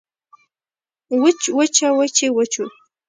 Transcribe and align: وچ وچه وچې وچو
وچ 1.21 1.39
وچه 1.57 1.87
وچې 1.97 2.27
وچو 2.37 2.65